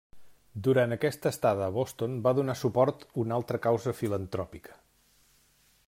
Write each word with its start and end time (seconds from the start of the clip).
Durant 0.67 0.95
aquesta 0.95 1.31
estada 1.35 1.65
a 1.67 1.73
Boston 1.75 2.15
va 2.29 2.33
donar 2.39 2.57
suport 2.63 3.05
una 3.25 3.39
altra 3.41 3.61
causa 3.67 3.95
filantròpica. 4.01 4.79